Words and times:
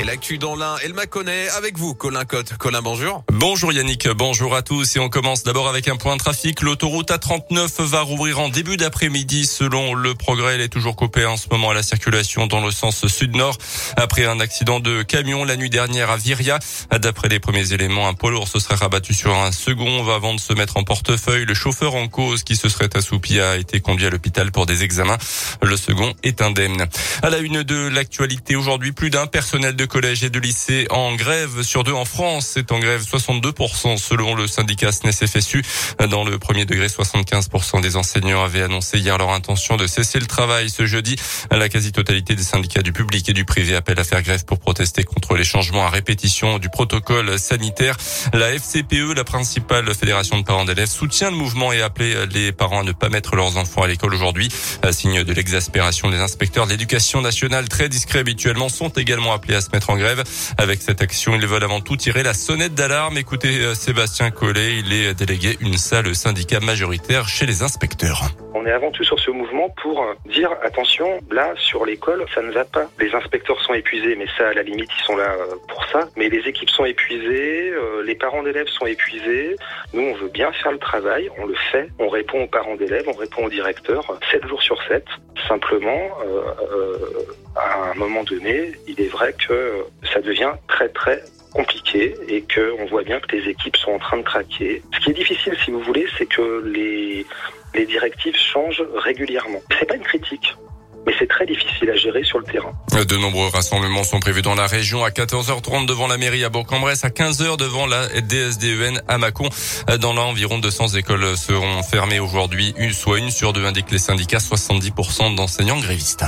Et 0.00 0.04
l'actu 0.04 0.38
dans 0.38 0.56
l'un, 0.56 0.76
elle 0.82 0.94
m'a 0.94 1.04
connaît 1.04 1.50
avec 1.50 1.76
vous, 1.76 1.92
Colin 1.92 2.24
Cotte. 2.24 2.56
Colin, 2.56 2.80
bonjour. 2.80 3.22
Bonjour 3.30 3.70
Yannick, 3.70 4.08
bonjour 4.08 4.54
à 4.54 4.62
tous. 4.62 4.96
Et 4.96 4.98
on 4.98 5.10
commence 5.10 5.42
d'abord 5.42 5.68
avec 5.68 5.88
un 5.88 5.96
point 5.96 6.16
de 6.16 6.20
trafic. 6.20 6.62
L'autoroute 6.62 7.10
A39 7.10 7.82
va 7.82 8.00
rouvrir 8.00 8.38
en 8.38 8.48
début 8.48 8.78
d'après-midi. 8.78 9.44
Selon 9.44 9.92
le 9.92 10.14
progrès, 10.14 10.54
elle 10.54 10.62
est 10.62 10.70
toujours 10.70 10.96
coupée 10.96 11.26
en 11.26 11.36
ce 11.36 11.48
moment 11.50 11.68
à 11.68 11.74
la 11.74 11.82
circulation 11.82 12.46
dans 12.46 12.64
le 12.64 12.70
sens 12.70 13.06
sud-nord. 13.08 13.58
Après 13.98 14.24
un 14.24 14.40
accident 14.40 14.80
de 14.80 15.02
camion 15.02 15.44
la 15.44 15.56
nuit 15.56 15.68
dernière 15.68 16.08
à 16.10 16.16
Viria. 16.16 16.58
D'après 16.98 17.28
les 17.28 17.38
premiers 17.38 17.74
éléments, 17.74 18.08
un 18.08 18.14
poids 18.14 18.30
lourd 18.30 18.48
se 18.48 18.58
serait 18.58 18.76
rabattu 18.76 19.12
sur 19.12 19.36
un 19.36 19.52
second 19.52 20.08
avant 20.08 20.32
de 20.32 20.40
se 20.40 20.54
mettre 20.54 20.78
en 20.78 20.82
portefeuille. 20.82 21.44
Le 21.44 21.52
chauffeur 21.52 21.94
en 21.94 22.08
cause 22.08 22.42
qui 22.42 22.56
se 22.56 22.70
serait 22.70 22.96
assoupi 22.96 23.38
a 23.38 23.58
été 23.58 23.80
conduit 23.80 24.06
à 24.06 24.10
l'hôpital 24.10 24.50
pour 24.50 24.64
des 24.64 24.82
examens. 24.82 25.18
Le 25.62 25.76
second 25.76 26.14
est 26.22 26.40
indemne. 26.40 26.86
À 27.22 27.28
la 27.28 27.36
une 27.36 27.64
de 27.64 27.88
l'actualité 27.88 28.56
aujourd'hui, 28.56 28.92
plus 28.92 29.10
d'un 29.10 29.26
personnel 29.26 29.76
de 29.76 29.89
collèges 29.90 30.24
et 30.24 30.30
de 30.30 30.38
lycées 30.38 30.86
en 30.90 31.14
grève 31.14 31.62
sur 31.62 31.84
deux 31.84 31.92
en 31.92 32.04
France. 32.04 32.52
C'est 32.54 32.72
en 32.72 32.78
grève 32.78 33.02
62% 33.02 33.98
selon 33.98 34.34
le 34.34 34.46
syndicat 34.46 34.92
SNES-FSU. 34.92 35.62
Dans 36.08 36.24
le 36.24 36.38
premier 36.38 36.64
degré, 36.64 36.86
75% 36.86 37.82
des 37.82 37.96
enseignants 37.96 38.42
avaient 38.42 38.62
annoncé 38.62 38.98
hier 38.98 39.18
leur 39.18 39.30
intention 39.30 39.76
de 39.76 39.86
cesser 39.86 40.20
le 40.20 40.26
travail 40.26 40.70
ce 40.70 40.86
jeudi. 40.86 41.16
La 41.50 41.68
quasi-totalité 41.68 42.34
des 42.34 42.42
syndicats 42.42 42.82
du 42.82 42.92
public 42.92 43.28
et 43.28 43.32
du 43.32 43.44
privé 43.44 43.74
appellent 43.74 43.98
à 43.98 44.04
faire 44.04 44.22
grève 44.22 44.44
pour 44.44 44.60
protester 44.60 45.02
contre 45.02 45.34
les 45.34 45.44
changements 45.44 45.84
à 45.84 45.90
répétition 45.90 46.58
du 46.58 46.68
protocole 46.68 47.38
sanitaire. 47.38 47.96
La 48.32 48.52
FCPE, 48.52 49.14
la 49.16 49.24
principale 49.24 49.92
fédération 49.94 50.38
de 50.38 50.44
parents 50.44 50.64
d'élèves, 50.64 50.88
soutient 50.88 51.30
le 51.30 51.36
mouvement 51.36 51.72
et 51.72 51.82
appelé 51.82 52.14
les 52.32 52.52
parents 52.52 52.80
à 52.80 52.84
ne 52.84 52.92
pas 52.92 53.08
mettre 53.08 53.34
leurs 53.34 53.56
enfants 53.56 53.82
à 53.82 53.88
l'école 53.88 54.14
aujourd'hui. 54.14 54.48
Signe 54.92 55.24
de 55.24 55.32
l'exaspération 55.32 56.10
des 56.10 56.18
inspecteurs 56.18 56.66
de 56.66 56.70
l'éducation 56.70 57.20
nationale, 57.20 57.68
très 57.68 57.88
discrets 57.88 58.20
habituellement, 58.20 58.68
sont 58.68 58.90
également 58.90 59.32
appelés 59.32 59.56
à 59.56 59.60
mettre 59.72 59.90
en 59.90 59.96
grève. 59.96 60.22
Avec 60.58 60.82
cette 60.82 61.02
action, 61.02 61.34
ils 61.34 61.46
veulent 61.46 61.64
avant 61.64 61.80
tout 61.80 61.96
tirer 61.96 62.22
la 62.22 62.34
sonnette 62.34 62.74
d'alarme. 62.74 63.18
Écoutez 63.18 63.60
euh, 63.60 63.74
Sébastien 63.74 64.30
Collet, 64.30 64.78
il 64.78 64.92
est 64.92 65.14
délégué 65.14 65.56
une 65.60 65.76
salle 65.76 66.14
syndicat 66.14 66.60
majoritaire 66.60 67.28
chez 67.28 67.46
les 67.46 67.62
inspecteurs. 67.62 68.30
On 68.54 68.66
est 68.66 68.72
avant 68.72 68.90
tout 68.90 69.04
sur 69.04 69.18
ce 69.18 69.30
mouvement 69.30 69.68
pour 69.82 70.04
dire 70.26 70.50
attention, 70.62 71.20
là 71.30 71.52
sur 71.56 71.84
l'école, 71.84 72.24
ça 72.34 72.42
ne 72.42 72.50
va 72.50 72.64
pas. 72.64 72.86
Les 72.98 73.14
inspecteurs 73.14 73.60
sont 73.62 73.74
épuisés, 73.74 74.16
mais 74.16 74.26
ça 74.36 74.48
à 74.48 74.52
la 74.52 74.62
limite 74.62 74.90
ils 74.98 75.04
sont 75.04 75.16
là 75.16 75.32
euh, 75.32 75.54
pour 75.68 75.84
ça. 75.86 76.08
Mais 76.16 76.28
les 76.28 76.48
équipes 76.48 76.70
sont 76.70 76.84
épuisées, 76.84 77.70
euh, 77.70 78.02
les 78.02 78.14
parents 78.14 78.42
d'élèves 78.42 78.68
sont 78.68 78.86
épuisés. 78.86 79.56
Nous 79.92 80.02
on 80.02 80.14
veut 80.14 80.28
bien 80.28 80.52
faire 80.52 80.72
le 80.72 80.78
travail, 80.78 81.30
on 81.38 81.46
le 81.46 81.54
fait, 81.72 81.88
on 81.98 82.08
répond 82.08 82.42
aux 82.42 82.48
parents 82.48 82.76
d'élèves, 82.76 83.04
on 83.06 83.16
répond 83.16 83.44
aux 83.44 83.50
directeurs 83.50 84.04
7 84.30 84.46
jours 84.46 84.62
sur 84.62 84.82
7. 84.88 85.04
Simplement, 85.48 86.10
euh, 86.24 86.42
à 87.56 87.90
un 87.90 87.94
moment 87.94 88.24
donné, 88.24 88.72
il 88.86 89.00
est 89.00 89.08
vrai 89.08 89.34
que 89.34 89.52
ça 90.12 90.20
devient 90.20 90.52
très 90.68 90.88
très 90.88 91.22
compliqué 91.52 92.14
et 92.28 92.42
que 92.42 92.74
on 92.78 92.86
voit 92.86 93.02
bien 93.02 93.20
que 93.20 93.36
les 93.36 93.48
équipes 93.48 93.76
sont 93.76 93.92
en 93.92 93.98
train 93.98 94.18
de 94.18 94.22
craquer. 94.22 94.82
Ce 94.94 95.00
qui 95.00 95.10
est 95.10 95.14
difficile, 95.14 95.56
si 95.64 95.70
vous 95.70 95.80
voulez, 95.80 96.06
c'est 96.16 96.26
que 96.26 96.62
les 96.64 97.26
les 97.74 97.86
directives 97.86 98.36
changent 98.36 98.84
régulièrement. 98.96 99.60
C'est 99.78 99.86
pas 99.86 99.96
une 99.96 100.02
critique. 100.02 100.54
Mais 101.06 101.14
c'est 101.18 101.28
très 101.28 101.46
difficile 101.46 101.88
à 101.90 101.96
gérer 101.96 102.22
sur 102.24 102.38
le 102.38 102.44
terrain. 102.44 102.72
De 102.92 103.16
nombreux 103.16 103.48
rassemblements 103.48 104.04
sont 104.04 104.20
prévus 104.20 104.42
dans 104.42 104.54
la 104.54 104.66
région 104.66 105.02
à 105.02 105.08
14h30 105.08 105.86
devant 105.86 106.06
la 106.06 106.18
mairie 106.18 106.44
à 106.44 106.50
Bourg-en-Bresse, 106.50 107.04
à 107.04 107.08
15h 107.08 107.56
devant 107.56 107.86
la 107.86 108.06
DSDEN 108.20 109.00
à 109.08 109.16
Mâcon. 109.16 109.48
Dans 109.98 110.12
l'environ 110.12 110.56
environ 110.56 110.58
200 110.58 110.88
écoles 110.96 111.38
seront 111.38 111.82
fermées 111.82 112.20
aujourd'hui, 112.20 112.74
une 112.76 112.92
soit 112.92 113.18
une 113.18 113.30
sur 113.30 113.54
deux 113.54 113.64
indiquent 113.64 113.90
les 113.90 113.98
syndicats, 113.98 114.38
70% 114.38 115.34
d'enseignants 115.36 115.80
grévistes. 115.80 116.24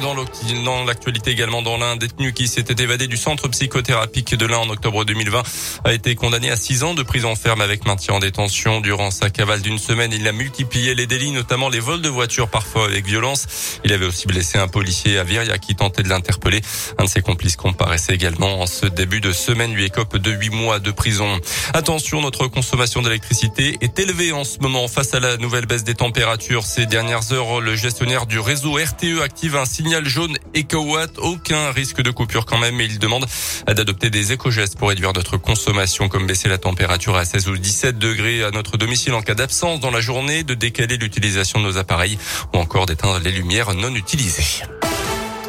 Dans 0.00 0.84
l'actualité 0.84 1.30
également, 1.30 1.62
dans 1.62 1.76
l'un 1.76 1.94
détenu 1.96 2.32
qui 2.32 2.48
s'était 2.48 2.82
évadé 2.82 3.06
du 3.06 3.16
centre 3.16 3.46
psychothérapique 3.48 4.34
de 4.34 4.44
l'Ain 4.44 4.58
en 4.58 4.68
octobre 4.68 5.04
2020 5.04 5.42
a 5.84 5.92
été 5.92 6.16
condamné 6.16 6.50
à 6.50 6.56
six 6.56 6.82
ans 6.82 6.94
de 6.94 7.02
prison 7.04 7.36
ferme 7.36 7.60
avec 7.60 7.86
maintien 7.86 8.14
en 8.14 8.18
détention. 8.18 8.80
Durant 8.80 9.12
sa 9.12 9.30
cavale 9.30 9.62
d'une 9.62 9.78
semaine, 9.78 10.10
il 10.12 10.26
a 10.26 10.32
multiplié 10.32 10.96
les 10.96 11.06
délits, 11.06 11.30
notamment 11.30 11.68
les 11.68 11.78
vols 11.78 12.02
de 12.02 12.08
voitures, 12.08 12.48
parfois 12.48 12.86
avec 12.86 13.06
violence. 13.06 13.46
Il 13.84 13.92
avait 13.92 14.04
aussi 14.04 14.26
blessé 14.26 14.58
un 14.58 14.66
policier 14.66 15.18
à 15.18 15.22
Viria 15.24 15.58
qui 15.58 15.76
tentait 15.76 16.02
de 16.02 16.08
l'interpeller. 16.08 16.60
Un 16.98 17.04
de 17.04 17.08
ses 17.08 17.22
complices 17.22 17.56
comparaissait 17.56 18.14
également 18.14 18.62
en 18.62 18.66
ce 18.66 18.86
début 18.86 19.20
de 19.20 19.32
semaine, 19.32 19.74
lui 19.74 19.84
écope 19.84 20.16
de 20.16 20.32
huit 20.32 20.50
mois 20.50 20.80
de 20.80 20.90
prison. 20.90 21.38
Attention, 21.72 22.20
notre 22.20 22.48
consommation 22.48 23.00
d'électricité 23.00 23.78
est 23.80 23.96
élevée 23.98 24.32
en 24.32 24.42
ce 24.42 24.58
moment 24.58 24.88
face 24.88 25.14
à 25.14 25.20
la 25.20 25.36
nouvelle 25.36 25.66
baisse 25.66 25.84
des 25.84 25.94
températures. 25.94 26.66
Ces 26.66 26.86
dernières 26.86 27.32
heures, 27.32 27.60
le 27.60 27.76
gestionnaire 27.76 28.26
du 28.26 28.40
réseau 28.40 28.74
RTE 28.74 29.22
active 29.22 29.56
un 29.56 29.66
signal 29.84 30.06
jaune 30.06 30.38
EcoWatt. 30.56 31.18
Aucun 31.18 31.70
risque 31.70 32.00
de 32.00 32.10
coupure 32.10 32.46
quand 32.46 32.56
même, 32.56 32.76
mais 32.76 32.86
il 32.86 32.98
demande 32.98 33.26
d'adopter 33.66 34.08
des 34.08 34.32
éco-gestes 34.32 34.78
pour 34.78 34.88
réduire 34.88 35.12
notre 35.12 35.36
consommation, 35.36 36.08
comme 36.08 36.26
baisser 36.26 36.48
la 36.48 36.56
température 36.56 37.16
à 37.16 37.26
16 37.26 37.48
ou 37.48 37.58
17 37.58 37.98
degrés 37.98 38.42
à 38.44 38.50
notre 38.50 38.78
domicile 38.78 39.12
en 39.12 39.20
cas 39.20 39.34
d'absence 39.34 39.80
dans 39.80 39.90
la 39.90 40.00
journée, 40.00 40.42
de 40.42 40.54
décaler 40.54 40.96
l'utilisation 40.96 41.60
de 41.60 41.66
nos 41.66 41.76
appareils 41.76 42.18
ou 42.54 42.58
encore 42.58 42.86
d'éteindre 42.86 43.18
les 43.18 43.30
lumières 43.30 43.74
non 43.74 43.94
utilisées. 43.94 44.64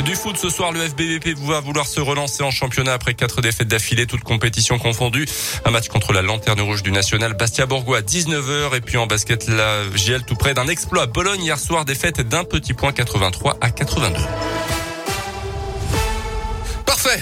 Du 0.00 0.16
foot 0.16 0.36
ce 0.36 0.48
soir, 0.48 0.72
le 0.72 0.80
FBVP 0.80 1.34
va 1.34 1.60
vouloir 1.60 1.86
se 1.86 2.00
relancer 2.00 2.42
en 2.42 2.50
championnat 2.50 2.94
après 2.94 3.14
quatre 3.14 3.40
défaites 3.40 3.68
d'affilée, 3.68 4.06
toutes 4.06 4.24
compétitions 4.24 4.78
confondues. 4.78 5.26
Un 5.64 5.70
match 5.70 5.88
contre 5.88 6.12
la 6.12 6.22
Lanterne 6.22 6.60
Rouge 6.60 6.82
du 6.82 6.90
National, 6.90 7.34
Bastia 7.34 7.66
Bourgois 7.66 7.98
à 7.98 8.00
19h. 8.00 8.76
Et 8.76 8.80
puis 8.80 8.96
en 8.96 9.06
basket, 9.06 9.48
la 9.48 9.84
GL 9.94 10.24
tout 10.24 10.34
près 10.34 10.54
d'un 10.54 10.66
exploit 10.66 11.02
à 11.02 11.06
Bologne 11.06 11.42
hier 11.42 11.58
soir, 11.58 11.84
défaite 11.84 12.20
d'un 12.20 12.44
petit 12.44 12.74
point 12.74 12.92
83 12.92 13.58
à 13.60 13.70
82. 13.70 14.18
Parfait. 16.86 17.20